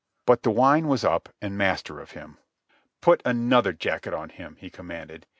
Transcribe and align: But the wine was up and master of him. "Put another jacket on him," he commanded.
But 0.25 0.41
the 0.41 0.49
wine 0.49 0.87
was 0.87 1.03
up 1.05 1.29
and 1.43 1.55
master 1.55 1.99
of 1.99 2.13
him. 2.13 2.39
"Put 3.01 3.21
another 3.23 3.71
jacket 3.71 4.15
on 4.15 4.29
him," 4.29 4.55
he 4.59 4.71
commanded. 4.71 5.27